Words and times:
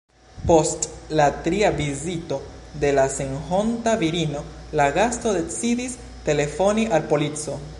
Post 0.51 0.85
la 1.19 1.25
tria 1.47 1.67
vizito 1.81 2.39
de 2.85 2.91
la 2.99 3.03
senhonta 3.17 3.93
virino 4.05 4.41
la 4.81 4.89
gasto 4.97 5.35
decidis 5.37 5.99
telefoni 6.31 6.89
al 6.99 7.07
polico. 7.15 7.61